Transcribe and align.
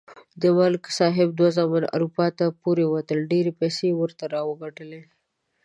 د 0.41 0.43
ملک 0.57 0.83
صاحب 0.97 1.29
دوه 1.37 1.49
زامن 1.57 1.83
اروپا 1.95 2.27
ته 2.37 2.45
پورې 2.61 2.83
وتل. 2.93 3.19
ډېرې 3.31 3.51
پیسې 3.59 3.83
یې 3.89 3.97
ورته 4.01 4.23
راوگټلې. 4.35 5.01